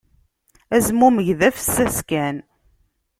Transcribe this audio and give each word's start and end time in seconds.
Azmumeg 0.75 1.27
d 1.39 1.41
afessas 1.47 1.97
kan. 2.09 2.35